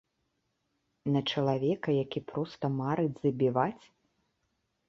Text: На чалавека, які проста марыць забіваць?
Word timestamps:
На 1.15 1.21
чалавека, 1.33 1.89
які 2.03 2.19
проста 2.31 2.65
марыць 2.81 3.21
забіваць? 3.27 3.85